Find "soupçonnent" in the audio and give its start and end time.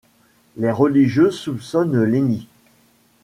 1.35-2.01